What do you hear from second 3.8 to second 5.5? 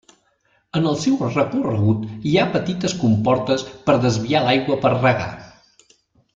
per desviar l'aigua per regar.